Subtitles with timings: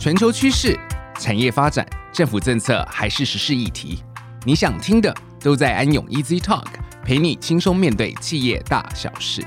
[0.00, 0.80] 全球趋势、
[1.18, 4.02] 产业发展、政府政策还是时事议题，
[4.46, 6.64] 你想听的都在安永 Easy Talk，
[7.04, 9.42] 陪你轻松面对企业大小事。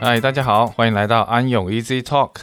[0.00, 2.42] 嗨，大家好，欢迎来到安永 Easy Talk，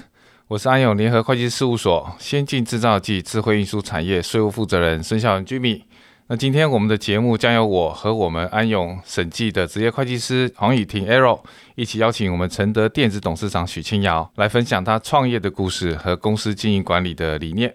[0.50, 5.84] 我是安永联合会计事务所先进制造及智慧运输产业税务负责人孙孝文 Jimmy。
[6.30, 11.40] 那今天我们的节目将由我和我们安永审计的职业会计师黄雨婷 Arrow
[11.76, 17.74] 一起邀请我们承德电子董事长许清尧来分享他创业的故事和公司经营管理的理念。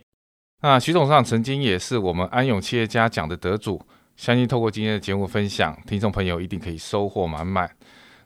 [0.61, 3.81] 那许董事长曾经也是我们安永企业家奖的得主，
[4.17, 7.71] 相信透过今天的节目分享，听众朋友一定可以收获满满。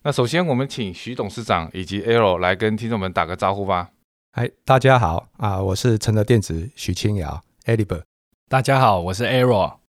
[0.02, 3.90] 那首先我们请许董事长以及 Arrow 来跟听众们打个招呼吧。
[4.32, 8.02] 嗨，大家好啊，我是承德电子许清尧 Edible。
[8.48, 9.85] 大家好，我是 Arrow。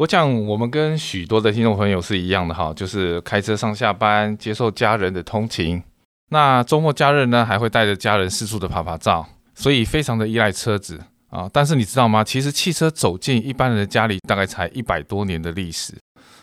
[0.00, 5.82] 我想，我们跟许多的听众朋友是一样的哈，就是开车上下班，接受家人的通勤。
[6.30, 11.46] 那周末假日呢，还会带着家人四处的拍拍照，所以非常的依赖车子啊。
[11.52, 12.24] 但是你知道吗？
[12.24, 15.92] 其实汽车走进一般人的家里，大概才一百多年的历史。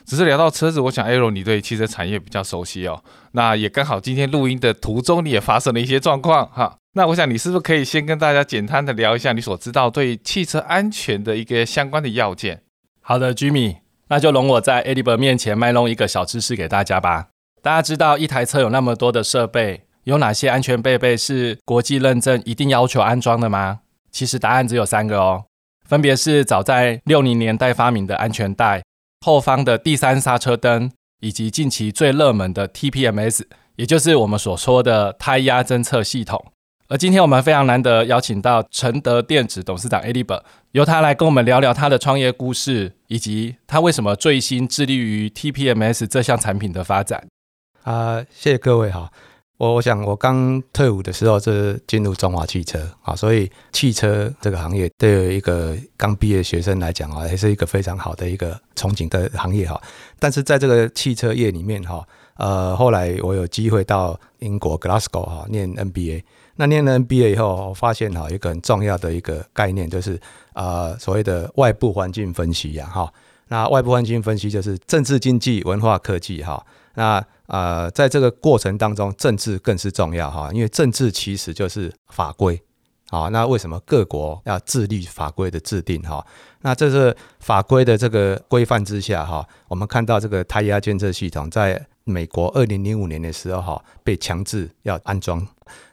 [0.05, 3.03] 只是聊到车子，我想 Arrow 你对汽车产业比较熟悉哦。
[3.31, 6.77] 那也刚好今天录音的途中，你也发生了一些状况哈。
[6.93, 12.61] 那我想你是不是可以先跟大家简单的聊一下你所知道对汽车安全的一个相关的要件？
[13.09, 13.77] 好的，Jimmy，
[14.09, 17.29] 那就容我在 Edible 面前卖弄一个小知识给大家吧。
[17.61, 23.79] 大家知道一台车有那么多的设备，有哪些安全配备是国际认证一定要求安装的吗？
[24.11, 25.45] 其实答案只有三个哦，
[25.87, 28.83] 分别是早在六零年代发明的安全带、
[29.25, 30.91] 后方的第三刹车灯，
[31.21, 33.43] 以及近期最热门的 TPMS，
[33.77, 36.51] 也就是我们所说的胎压侦测系统。
[36.89, 47.27] 而今天我们非常难得邀请到承德电子董事长 Edible，由他来跟我们聊聊他的创业故事，以及他为什么最新致力于 TPMS 这项产品的发展。
[47.83, 49.11] 啊、呃，谢谢各位哈。
[49.57, 59.81] 我我想我刚退伍的时候是进入中华汽车啊，所以汽车这个行业对于一个刚毕业学生来讲啊，还是一个非常好的一个憧憬的行业哈。
[60.19, 62.07] 但是在这个汽车业里面哈，
[62.37, 66.23] 呃，后来我有机会到英国 Glasgow 哈念 MBA。
[66.57, 70.19] 那念了 MBA 以后，我发现哈，一个很重要的一个概念就是
[70.53, 73.13] 呃所谓的外部环境分析呀哈。
[73.47, 76.65] 那外部环境分析就是政治、经济、文化、科技哈。
[76.95, 82.59] 那呃在这个过程当中，政治更是重要哈，因为政治其实就是法规。
[83.09, 86.25] 好，那为什么各国要自律法规的制定哈？
[86.61, 91.87] 那这是法规的这个规范之下哈，我们看到这个胎压监测系统在。
[92.07, 95.45] 美国二零零五年的时候，哈被强制要安装。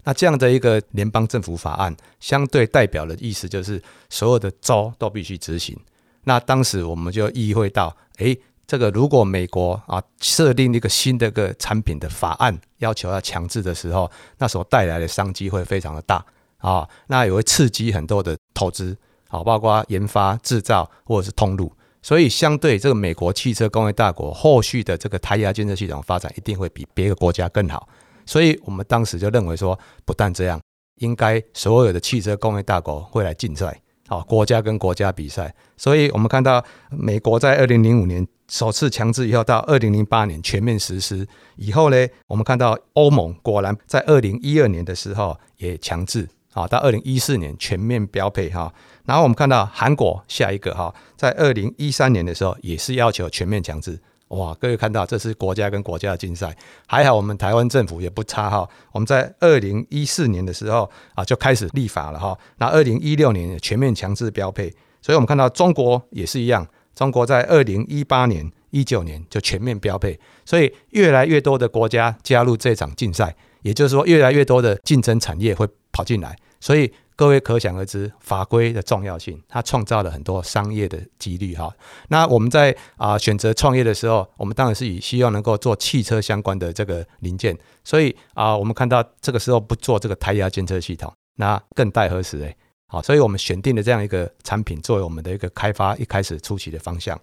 [0.05, 5.77] 那这样的一个联邦政府法案，相对代表的意思就是所有的州都必须执行。
[6.23, 16.25] 那当时我们就意会到，诶，这个如果美国啊设定一个新的个产品的法案，要求要强制的时候，那所带来的商机会非常的大
[16.59, 18.97] 啊，那也会刺激很多的投资，
[19.29, 21.71] 好，包括研发、制造或者是通路。
[22.05, 27.89] 所以，相对这个美国汽车工业大国，后续的这个胎压监测系统发展一定会比别的国家更好。
[28.27, 30.61] 所以我们当时就认为说，不但这样，
[30.97, 35.55] 应该所有的汽车工业大国会来竞赛，好，国家跟国家比赛。
[35.79, 41.27] 所以我们看到美国在二零零五年首次强制以后，到二零零八年全面实施
[41.57, 46.29] 以后呢，我们看到欧盟果然在二零一二年的时候也强制。
[46.55, 48.73] 好，到二零一四年全面标配哈，
[49.07, 53.99] 然后我们看到韩国下一个哈，在二零一三年的时候也是要求全面强制。
[54.29, 56.57] 哇，各位看到这是国家跟国家的竞赛，
[56.87, 64.73] 还好我们台湾政府也不差哈，我们在二零一四年的时候啊就开始立法了哈，那二零一六年全面强制标配，
[65.03, 76.37] 所以我们看到中国也是一样，中国在二零一八年、一九年就全面标配，所以越来越多的国家加入这场竞赛，也就是说越来越多的竞争产业会跑进来。
[76.60, 81.72] 所以各位可想而知，法规的重要性，它创造了很多商业的几率哈。
[82.09, 87.56] 那我们在啊选择创业的时候，我们当然是以希望能够做汽车相关的这个零件。
[87.85, 92.56] 所以啊，我们看到这个时候不做这个胎压监测系统，那更待何时哎？
[92.88, 97.19] 好，所以我们选定了这样一个产品作为我们的一个开发一开始初期的方向。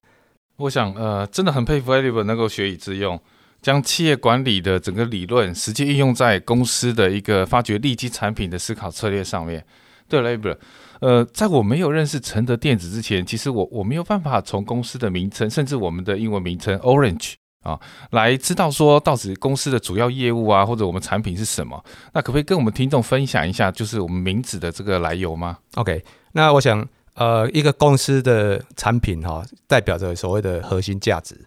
[0.58, 3.20] 我想呃，真的很佩服 Edible 能够学以致用。
[3.62, 9.64] 将企业管理的整个理论实际应用在公司的一个发掘利基产品的思考策略上面。
[10.10, 10.58] 对了，Edible，
[11.00, 17.80] 呃，在我没有认识承德电子之前，其实我我没有办法从公司的名称，甚至我们的英文名称 Orange 啊，
[18.10, 21.82] 来知道说到底公司的主要业务啊，或者我们产品是什么。
[22.14, 26.04] 那可不可以跟我们听众分享一下，就是我们名字的这个来由吗？OK，
[26.34, 31.38] 那我想，呃，一个公司的产品哈，代表着所谓的核心价值。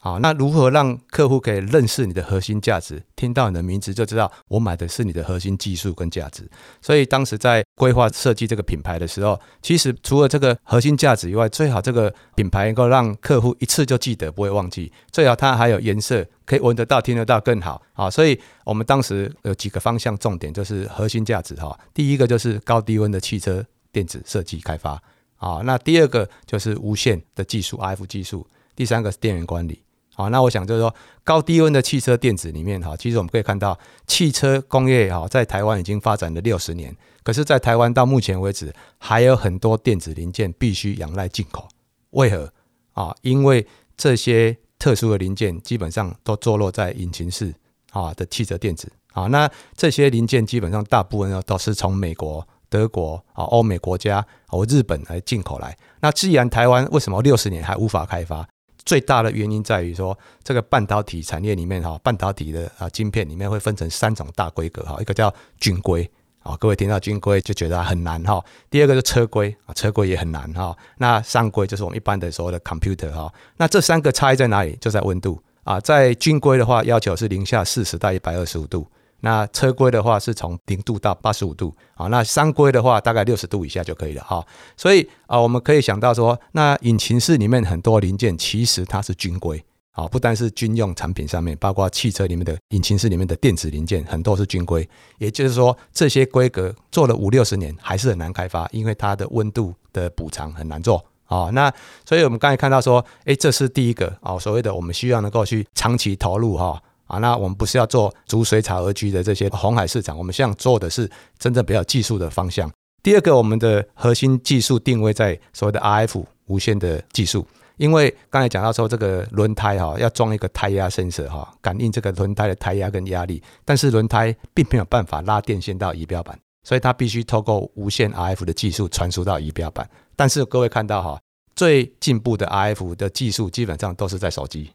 [0.00, 3.02] 啊，那如何让客户可以认识你的核心价值？
[3.16, 6.48] 听到你的名字就知道我买的是你的核心技术跟价值。
[6.80, 14.92] 所以当时在规划设计这个品牌的时候，其实除了这个核心价值以外，最好这个品牌能够让客户一次就记得，不会忘记。
[15.10, 18.08] 最好它还有颜色，可以闻得到、听得到更好啊。
[18.08, 21.76] 所以我们当时有几个方向重点，就是核心价值哈。
[21.92, 25.02] 第一个就是高低温的汽车电子设计开发
[25.38, 28.46] 啊，那第二个就是无线的技术 RF 技术，
[28.76, 29.82] 第三个是电源管理。
[30.18, 30.92] 好，那我想就是说，
[31.22, 33.78] 高低温的汽车电子里面哈，其实我们可以看到，
[34.08, 36.92] 汽车工业哈在台湾已经发展了六十年，
[37.22, 41.68] 可是，在台湾到目前为止，还有很多电子零件必须仰赖进口。
[42.10, 42.52] 为何？
[42.94, 43.64] 啊，因为
[43.96, 47.54] 这些特殊的零件基本上都坐落在引擎室
[47.92, 55.78] 啊的汽车电子啊，那这些零件基本上大部分呢都是从美国、德国啊、欧美国家或日本来进口来。
[56.00, 58.44] 那既然台湾为什么六十年还无法开发？
[58.88, 65.30] 最大的原因在于说，这个半导体产业里面哈，半导体的啊晶片里面会分成三种大规格哈，一个叫
[65.60, 66.10] 军规
[66.42, 68.42] 啊，各位听到军规就觉得很难哈。
[68.70, 70.74] 第二个是车规啊，车规也很难哈。
[70.96, 73.30] 那上规就是我们一般的所谓的 computer 哈。
[73.58, 74.74] 那这三个差异在哪里？
[74.80, 78.86] 就在温度啊，在军规的话要求是零下四十到一百二十五度。
[79.20, 84.46] 那车规的话是从零度到八十五度啊，那商规的话大概六十度以下就可以了哈。
[84.76, 89.60] 所以啊，我们可以想到说，那引擎室里面很多零件其实它是军规
[89.90, 94.88] 啊，不单是军用产品上面，包括汽车里面的引擎室里面的电子零件很多是军规。
[95.18, 101.50] 也就是说，这些规格做了五六十年还是很难开发，因为它的温度的补偿很难做啊。
[101.52, 101.72] 那
[102.04, 106.80] 所以我们刚才看到说，哎，这是第一个啊，所谓的我们需要能够去长期投入哈。
[107.08, 112.70] 啊，那我们不是要做逐水草而居的这些红海市场，我们现在做的是真正比较技术的方向。
[113.02, 117.46] 第二个，我们的核心技术定位在所谓的 RF 无线的技术，
[117.78, 129.88] 因为刚才讲到说这个轮胎哈要装一个胎压 sensor 哈，感应这个轮胎的胎压跟压力，但是轮胎并没有办法拉电线到仪表板，所以它必须透过无线 RF 的技术传输到仪表板。
[130.14, 131.18] 但是各位看到哈，
[131.56, 134.70] 最进步的 RF 的技术基本上都是在手机。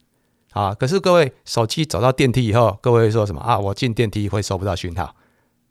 [0.53, 0.73] 啊！
[0.73, 3.59] 可是各位，手机走到电梯以后，各位会说什么啊？
[3.59, 5.13] 我进电梯会收不到讯号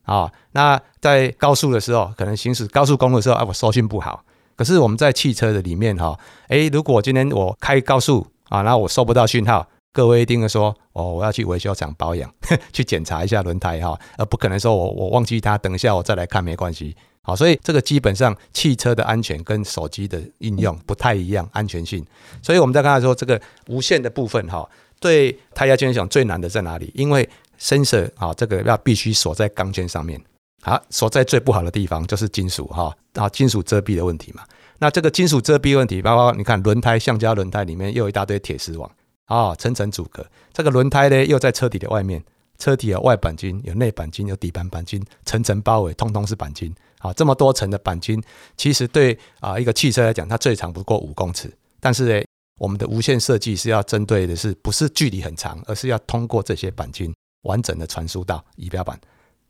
[0.05, 0.31] 啊？
[0.52, 4.25] 那在高速的时候，可能行驶高速公路的时候，啊，我收讯不好。
[4.56, 6.19] 可是我们在汽车的里面哈，
[6.49, 12.31] 诶，如果今天我开高速啊，那我收不到讯号，各位一定会说哦，我要去维修厂保养，
[12.73, 16.94] 去检查一下轮胎哈，而不可能说我我忘记它，等一下我再来看没关系。
[17.25, 22.05] 好，所以这个基本上汽车的安全跟手机的应用不太一样，安全性。
[22.43, 26.91] 所以我们在刚才说这个无线的部分哈，对胎压圈来讲最难的在哪里？
[26.97, 27.29] 因为
[27.61, 30.21] sensor 啊，这个要必须锁在钢圈上面，
[30.63, 34.43] 好，锁在最不好的地方就是金属哈，啊，金属遮蔽的问题嘛。
[34.81, 38.91] 那这个金属遮蔽问题，包括你看轮胎橡胶轮胎里面又有一大堆铁丝网
[39.27, 40.27] 啊，层层阻隔。
[40.53, 42.21] 这个轮胎呢又在车体的外面，
[42.59, 46.75] 车体有外板金，有内鈑金，有底盘鈑金，层层包围，通通是鈑金。
[47.02, 48.22] 啊，这么多层的钣金，
[48.56, 51.52] 其实对啊一个汽车来讲，它最长不过五公尺。
[51.81, 52.25] 但是呢，
[52.60, 57.12] 我们的无线设计是要针对的是不是距离很长，而是要通过这些钣金
[57.43, 58.99] 完整的传输到仪表板。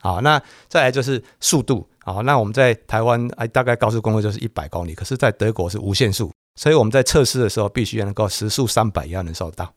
[0.01, 1.87] 好，那再来就是速度。
[2.01, 9.73] 好，那我们在台湾哎，大概高速公路就是一百公里，可是在德国是无限速，所以我们在测试的时候必须要能够时速三百也要能收到。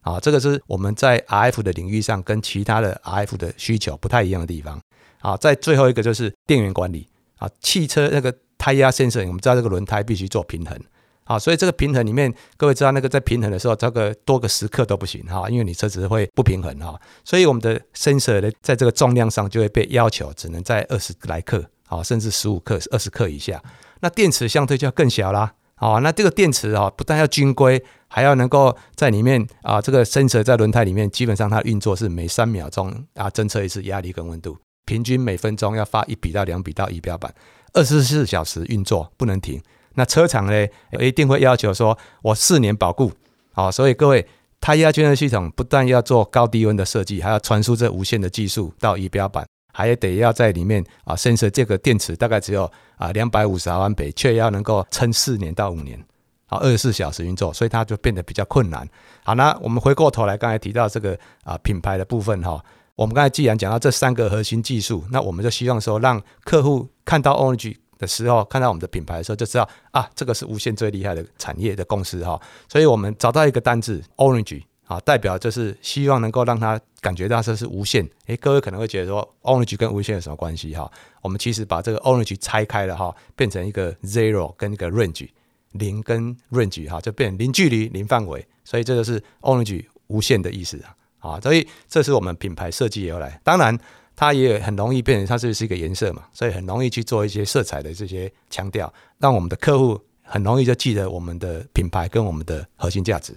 [0.00, 4.80] 啊，这个是我们在 RF 的领域上跟其他的 RF 的需求不太一样的地方。
[5.20, 7.08] 好，在最后一个就是电源管理。
[7.36, 10.78] 啊，汽车那个胎压 sensor，我们知道这个轮胎必须做平衡，
[11.24, 23.62] 啊，所以这个平衡里面，各位知道那个在平衡的时候，这个多个时刻都不行哈，因为你车子会不平衡哈，所以我们的 sensor 呢，在这个重量上就会被要求只能在二十来克，啊，甚至十五克、二十克以下。
[24.00, 34.56] 那电池相对就要更小啦，啊，那这个电池啊，不但要军规，还要能够在里面啊，这个 sensor 在轮胎里面，基本上它运作是每三秒钟啊侦测一次压力跟温度。
[34.86, 37.34] 平均每分钟要发一笔到两笔到仪表板，
[37.74, 39.60] 二十四小时运作不能停。
[39.96, 40.66] 那车厂呢，
[41.00, 43.12] 一定会要求说，我四年保固。
[43.52, 44.26] 好，所以各位，
[44.60, 55.98] 胎压监测系统不但要做高低温的设计，还要传输这无线的技术到仪表板，还得要在里面啊，sensor 这个电池大概只有啊两百五十毫安培，却要能够撑四年到五年，
[56.46, 58.86] 啊，二十四小时运作，所以它就变得比较困难。
[59.24, 62.62] 好，那我们回过头来，刚才提到这个啊品牌的部分哈。
[62.96, 72.40] 我们刚才既然讲到这三个核心技术，那我们就希望说，让客户看到 Orange 的时候，看到我们的品牌的时候，就知道啊，这个是无线最厉害的产业的公司哈。
[72.68, 78.08] 所以我们找到一个单字 Orange 啊，代表就是希望能够让他感觉到这是无线。
[78.26, 80.90] 诶，各位可能会觉得说，Orange 跟无线有什么关系哈？
[81.20, 85.28] 我们其实把这个 Orange 拆开了哈，变成一个 Zero 跟一个 Range
[85.72, 90.96] 零跟 range 哈，就变零距离、零范围，所以这就是 orange 无限的意思啊。
[91.32, 93.40] 啊，所以这是我们品牌设计由来。
[93.42, 93.78] 当然，
[94.14, 103.34] 它也很容易变成它这是一个颜色嘛，所以很容易去做一些色彩的这些强调，让我们的客户很容易就记得我们的品牌跟我们的核心价值。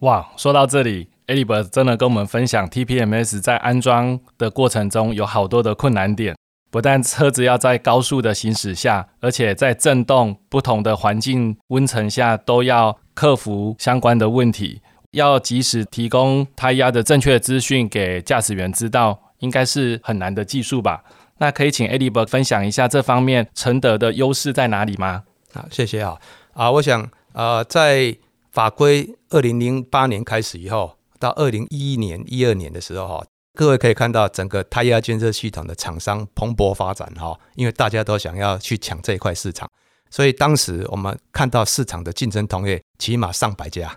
[0.00, 6.36] 哇，说到这里，Eddie 真的跟我们分享 TPMS 在安装的过程中有好多的困难点。
[6.70, 14.82] 不但车子要在高速的行驶下，而且在震动不同的环境温层下，都要克服相关的问题，
[15.14, 21.02] 要及时提供胎压的正确资讯给驾驶员知道，应该是很难的技术吧？
[21.38, 25.24] 那可以请 Eddie 分享一下这方面承德的优势在哪里吗？
[25.52, 26.16] 好，谢谢啊
[26.52, 28.16] 啊，我想呃，在
[28.52, 33.24] 法规二零零八年开始以后，到二零一一年、一二年的时候哈。
[33.56, 39.70] 各位可以看到，整个胎压监测系统的厂商蓬勃发展哈，因为大家都想要去抢这一块市场，
[40.10, 43.96] 所以当时我们看到市场的竞争同业起码上百家，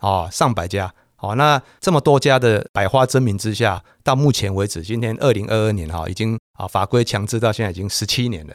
[0.00, 8.54] 哦，上百家，哦，那这么多家的百花争鸣之下，到目前为止，今天二零二二年哈，已经啊法规强制到现在已经十七年了。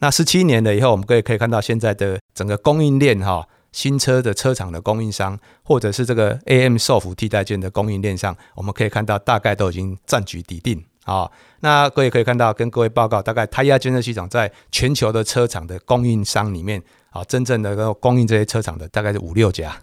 [0.00, 3.46] 那十七年了以后，我们可以可以看到现在的整个供应链哈。
[3.72, 11.28] 新车的车厂的供应商，或者是这个 AM 受辅替代件的供应链上，我们可以看到大概都已经占据底定啊。
[11.58, 19.76] 那各位可以看到，跟各位报告，大概胎压监测系统在全球的车厂的供应商里面啊，真正的供应这些车厂的大概是五六家，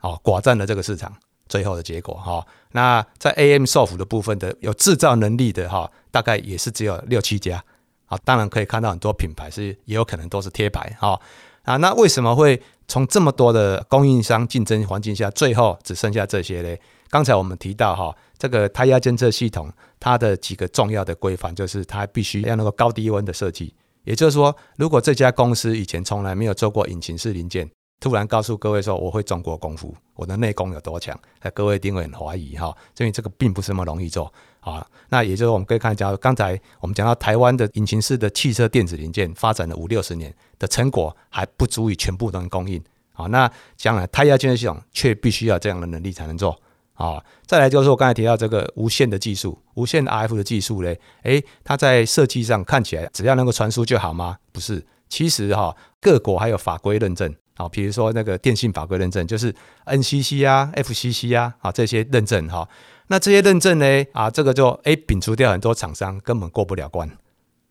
[0.00, 1.12] 哦，寡占了这个市场。
[1.48, 7.64] 最后的结果哈，那在 AM Soft 的部分的有制造能力的哈，大概也是只有六七家。
[8.06, 11.18] 啊，当然可以看到很多品牌是也有可能都是贴牌哈。
[11.62, 12.62] 啊，那为什么会？
[12.90, 16.80] 从这么多的供应商竞争环境下，最后只剩下这些嘞。
[17.10, 23.74] 刚才我们提到哈，这个胎压监测系统，它的几个重要的规范就是它必须要那个高低温的设计。
[24.04, 34.86] 也就是说，如果这家公司以前从来没有做过引擎式零件，突然告诉各位说我会中国功夫，我的内功有多强，那各位一定会很怀疑哈，因为这个并不是那么容易做啊。
[35.08, 42.80] 那也就是我们可以看到，刚才我们讲到台湾的引擎式的汽车电子零件发展了五六十年的成果，还不足以全部都能供应
[43.14, 43.26] 啊。
[43.26, 46.56] 那将来胎压监测系统却必须要这样的能力才能做
[46.94, 47.20] 啊。
[47.46, 54.38] 再来就是我刚才提到这个无线的技术，无线 RF 的技术嘞，诶，它在设计上看起来只要能够传输就好吗？
[54.52, 57.34] 不是，其实哈，各国还有法规认证。
[57.58, 59.52] 好，比如说那个电信法规认证，就是
[59.86, 62.68] NCC 啊、FCC 啊，啊这些认证哈。
[63.08, 67.10] 那这些认证呢，啊这个就诶摒除掉很多厂商根本过不了关，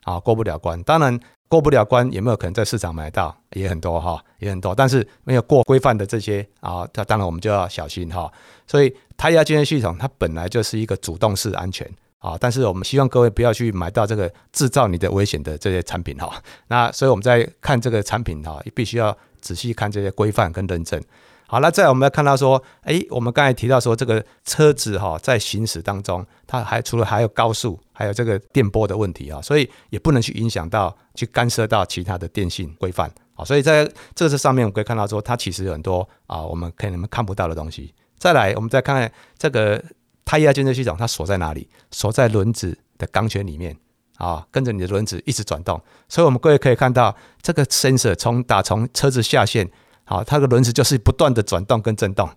[0.03, 0.84] 啊过不了关。
[0.84, 1.17] 当然
[1.48, 4.75] 过不了关，有没有可能在市场买到也很多哈，也很多。
[4.75, 8.29] 但是没有过规范的这些啊，那当然我们就要小心哈。
[8.67, 11.89] 所以胎压监测系统它本来就是一个主动式安全
[12.20, 16.42] 啊，但是我们希望各位不要去买到这个制造你的危险的这些产品哈。
[16.68, 19.18] 那所以我们在看这个产品哈，必须要。
[19.40, 21.02] 仔细看这些规范跟认证。
[21.46, 33.46] 好了，再我们来看到说，哎，我们刚才提到说，这个车子哈在行驶当中，它还除了还有高速，还有这个电波的问题啊，所以也不能去影响到、去干涉到其他的电信规范啊。
[33.46, 37.94] 所以在这个上面，我们可以看到说，它其实有很多啊，我们可能看不到的东西。
[38.18, 39.82] 再来，我们再看看这个
[40.28, 41.70] 胎压监测系统，它锁在哪里？
[41.90, 43.76] 锁在轮子的钢圈里面。
[44.18, 45.80] 啊，跟着你的轮子一直转动，
[46.10, 49.70] 所以我们各位可以看到这个 sensor 从打从车子下线，
[50.06, 52.28] 好，它的轮子就是不断的转动跟震动。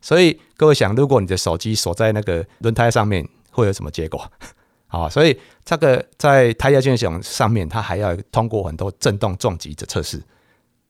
[0.00, 4.30] 所以各位想，如果你的手机锁在那个轮胎上面，会有什么结果？
[4.86, 10.22] 啊，所以这个在胎压监测系统上面，它还要通过很多震动撞击的测试。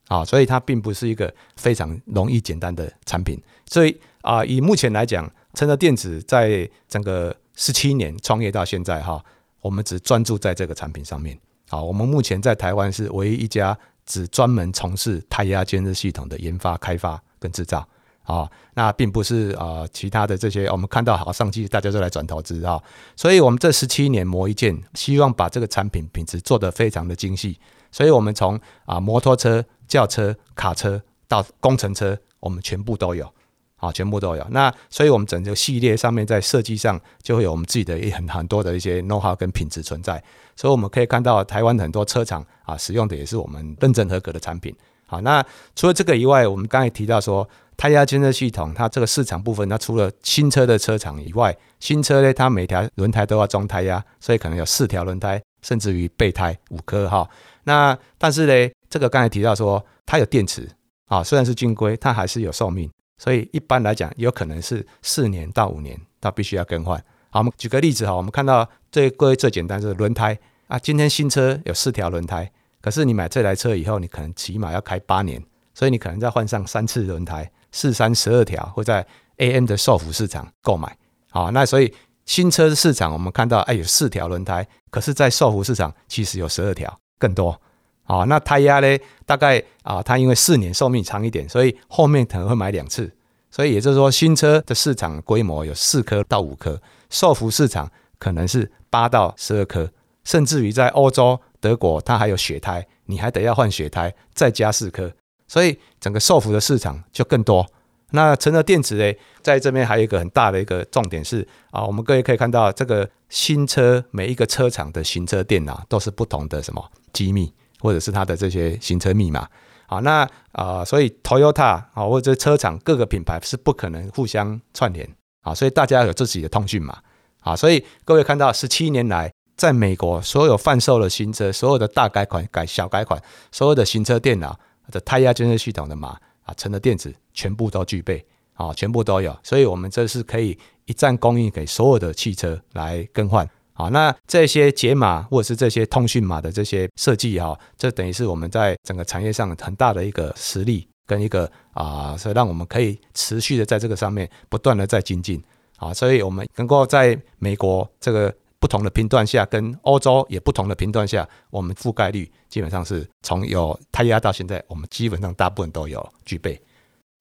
[0.08, 3.42] 啊，所以它并不是一个非常容易简单的产品。
[3.64, 9.24] 所以啊，以目前来讲，承德电子在整个十七年创业到现在，哈。
[9.60, 11.38] 我们只专注在这个产品上面。
[11.70, 17.82] 好，我们目前在台湾是唯一一家只专门从事胎压监测系统的研发、开发跟制造。
[18.24, 22.78] 啊，那并不是啊，其他的这些我们看到好商机，大家都来转投资啊。
[23.16, 27.58] 所以，我们这十七年磨一剑，希望把这个产品品质做得非常的精细。
[27.90, 33.32] 所以我们从啊摩托车、轿车、卡车到工程车，我们全部都有。
[33.76, 34.46] 啊，全部都有。
[34.50, 40.22] 那所以，我们整个系列上面在设计上就会有我们自己的很很多的一些 know-how 跟品质存在。
[40.56, 44.74] 所以我们可以看到，台湾很多车厂啊，使用的也是我们认证合格的产品。
[45.06, 45.44] 好，那
[45.76, 57.28] 除了这个以外，我们刚才提到说，胎压监测系统它这个市场部分，它除了新车的车厂以外，新车呢，它每条轮胎都要装胎压，所以可能有四条轮胎，甚至于备胎五颗哈。
[57.64, 60.66] 那但是呢，这个刚才提到说，它有电池
[61.08, 62.88] 啊，虽然是金规，它还是有寿命。
[63.24, 67.02] 所以一般来讲，有可能是四年到五年，它必须要更换。
[67.30, 70.78] 好，我们举个例子哈，我们看到最规最简单就是轮胎啊。
[70.78, 72.52] 今天新车有四条轮胎，
[72.82, 79.06] 可是你买这台车以后，你可能起码要开八年，所以你可能再换上三次轮胎，四三十二条，会在
[79.38, 80.94] AM 的售服市场购买。
[81.30, 81.90] 好，那所以
[82.26, 87.58] 新车市场我们看到，哎，有四条轮胎，可是，在售服市场其实有十二条，更多。
[88.04, 88.98] 好，那胎压呢？
[89.26, 93.10] 大概啊，它因为四年寿命长一点，所以后面可能会买两次。
[93.50, 99.88] 所以也就是说，新车的市场规模有四颗到五颗，受福市场可能是八到十二颗，
[100.24, 105.10] 甚至于在欧洲德国，它还有雪胎，你还得要换雪胎，再加四颗，
[105.46, 107.64] 所以整个受福的市场就更多。
[108.10, 117.52] 那成德电池呢，在这边还有一个很大的一个重点是啊，我们各位可以看到，这个新车每一个车厂的行车电脑都是不同的什么机密。
[117.84, 119.46] 或者是它的这些行车密码，
[119.86, 125.06] 好，那啊、所以 Toyota 啊，或者车厂各个品牌是不可能互相串联。
[125.42, 126.98] 啊，所以大家有自己的通讯码。
[127.42, 133.22] 啊，所以各位看到十七年来，在美国所有贩售的新车，所有的大改款、改小改款，
[133.52, 134.58] 所有的行车电脑
[134.90, 138.24] 的胎压监测系统的码啊，成了电子全部都具备。
[138.54, 143.46] 啊，全部都有，所以我们这是可以一站供应给所有的汽车来更换。
[143.76, 155.42] 好，那这些解码或者是这些通讯码的这些设计哈，这等于是我们在整个产业上很大的一个实力跟一个啊，所以让我们可以持续的在这个上面不断的在精进
[155.78, 166.58] 啊，所以我们能够在美国这个不同的频段下，跟欧洲也不同的频段下，我们覆盖率基本上是从有胎压到现在，我们基本上大部分都有具备。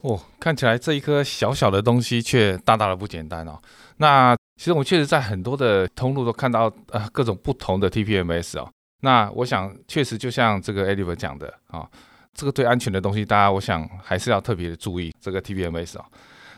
[0.04, 3.58] 哦，看起来这一颗小小的东西却大大的不简单哦。
[3.98, 8.70] 那其实我确实在很多的通路都看到呃各种不同的 TPMS 哦。
[9.00, 11.88] 那我想确实就像这个 Edward 讲的啊、
[12.34, 16.06] 这个对安全的东西，大家我想还是要特别的注意这个 TPMS 哦。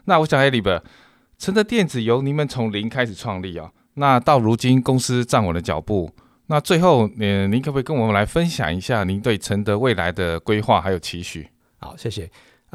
[0.06, 0.82] 那我想 Edward，
[1.38, 6.12] 成德电子由你们从零开始创立啊、哦，那到如今公司站稳了脚步，
[6.48, 11.48] 那最后呃您可不可以跟我们来分享一下您对成德未来的规划还有期许？
[11.78, 12.28] 好，谢谢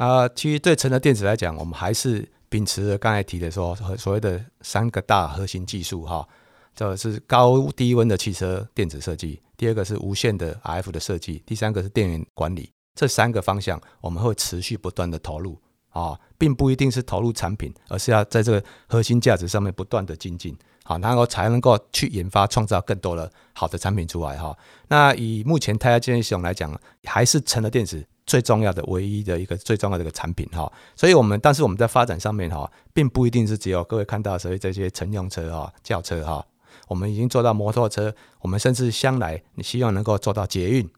[0.05, 2.27] 啊、其实对成德电子来讲，我们还是。
[2.51, 6.27] 秉持着刚才提的说，所谓的三个大核心技术哈，
[6.75, 15.57] 这是高低温的汽车电子设计，第二个是无线的 RF 的设计，第三个是电源管理，这三个方向我们会持续不断的投入
[15.91, 24.53] 啊，并不一定是投入产品，而是要在这个核心价值上面不断的精进，好，然后才能够去研发创造更多的好的产品出来哈。
[24.89, 28.05] 那以目前胎压监测系统来讲，还是成德电子。
[28.31, 36.45] 最重要的、唯一的一个最重要的一个产品哈，所以我们但是我们在发展上面哈，并不一定是只有各位看到所谓这些乘用车哈、轿车哈，
[36.87, 40.89] 我们已经做到摩托车，我们甚至将来你希望能够做到捷运，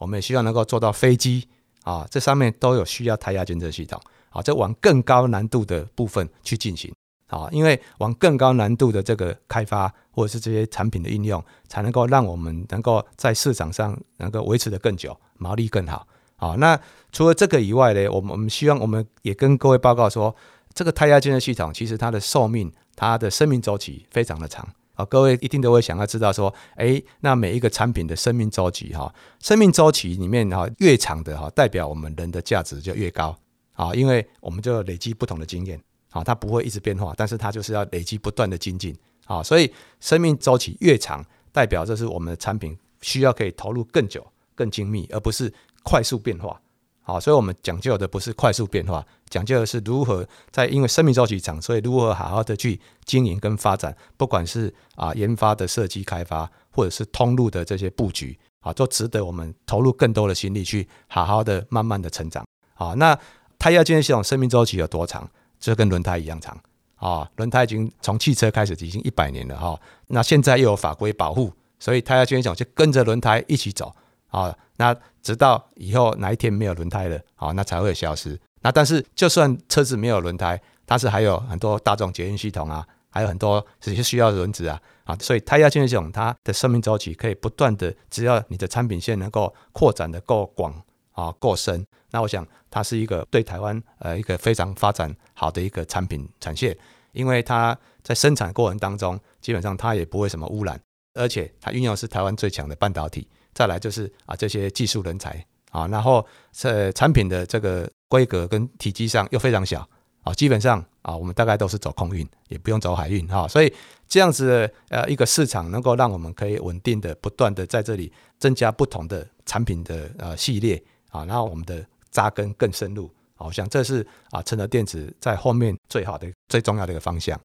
[0.00, 1.46] 我们也希望能够做到飞机
[1.84, 4.00] 啊，这上面都有需要胎压监测系统
[4.30, 6.92] 啊，这往更高难度的部分去进行
[7.28, 16.04] 啊，因为往更高难度的这个开发或者是这些产品的应用，才能够让我们能够在市场上能够维持得更久，毛利更好。
[16.40, 16.80] 好，那
[17.12, 20.34] 除了这个以外呢，我们我们希望我们也跟各位报告说，
[20.72, 25.04] 这个胎压监测系统其实它的寿命、它的生命周期非常的长啊。
[25.04, 33.36] 各位一定都会想要知道说，诶，那每一个产品的生命周期哈，生命周期里面哈越长的哈，代表我们人的价值就越高
[33.74, 41.22] 啊，因为我们就累积不同的经验啊，它不会一直变化，但是它就是要累积不断的精进啊，所以生命周期越长，
[41.52, 45.52] 代表这是我们的产品需要可以投入更久、更精密，而不是。
[45.82, 46.60] 快速变化，
[47.02, 62.44] 好，所以我们讲究的不是快速变化，讲究的是如何在因为生命周期长，所以如何好好的去经营跟发展，不管是啊研发的设计开发，或者是通路的这些布局，啊，都值得我们投入更多的心力去好好的慢慢的成长。
[62.74, 63.18] 好，那
[63.58, 65.28] 胎压监测系统生命周期有多长？
[65.58, 66.58] 就跟轮胎一样长
[66.96, 73.94] 啊，轮胎已经从汽车开始已经一百年了哈，那现在又有法规保护，所以胎压监测系统就跟着轮胎一起走。
[74.28, 78.38] 啊，那直到以后哪一天没有轮胎了，好，那才会消失。
[78.62, 90.74] 那但是就算车子没有轮胎，它是还有很多大众捷运系统啊，还有很多这些需要轮子啊，啊，所以胎压监测系统它的生命周期可以不断的，只要你的产品线能够扩展的够广
[91.12, 96.76] 啊，够深，那我想它是一个对台湾呃一个非常发展好的一个产品产线，
[97.12, 100.78] 因为它在生产过程当中基本上它也不会什么污染，
[101.14, 103.26] 而且它运用的是台湾最强的半导体。
[103.52, 109.88] 再来就是啊，这些技术人才啊，然后在产品的这个规格跟体积上又非常小
[110.22, 113.72] 啊，基本上啊，我们大概都是走空运，也不用走海运哈，所以
[114.08, 127.40] 这样子的呃一个市场能够让我们可以稳定的不断的在这里增加不同的产品的呃系列啊，然后我们的扎根更深入，好像这是啊成德电子在后面最好的最重要的一个方向。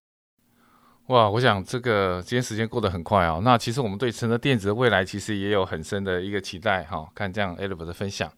[1.08, 3.42] 哇，我想这个今天时间过得很快啊、哦。
[3.44, 8.32] 那其实我们对成德电子的未来其实也有很深的一个期待哈、看这样 e l i b 的分享，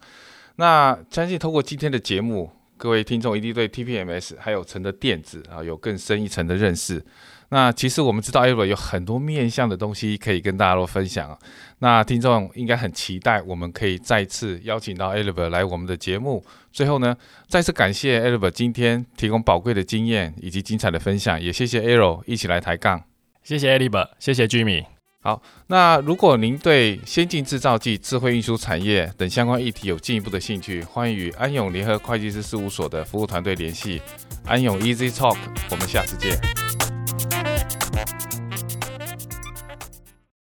[0.56, 7.04] 那相信通过今天的节目，各位听众一定对 TPMS 还有成的电子啊有更深一层的认识。
[7.50, 11.38] 那其实我们知道 Oliver 有很多面向的东西可以跟大家都分享啊。
[11.78, 16.44] 那听众应该很期待，我们可以再次邀请到 Oliver 来我们的节目。
[16.70, 17.16] 最后呢，
[17.48, 23.02] 再次感谢 Oliver 今天提供宝贵的经验以及精彩的分享，也谢谢 Aero 一起来抬杠。
[23.42, 24.97] 谢谢 Oliver，谢谢 Jimmy。
[25.20, 34.00] 好，那如果您对先进制造技、智慧运输产业等相关议题有进一步的兴趣，欢迎与安永联合会计师事务所的服务团队联系。
[34.46, 35.36] 安永 Easy Talk，
[35.70, 36.57] 我们下次见。